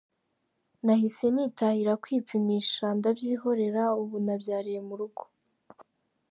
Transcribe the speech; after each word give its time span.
Nahise 0.85 1.25
nitahira 1.35 1.93
kwipimisha 2.03 2.85
ndabyihorera, 2.97 3.83
ubu 4.01 4.15
nabyariye 4.25 4.79
mu 4.87 4.93
rugo”. 4.99 5.23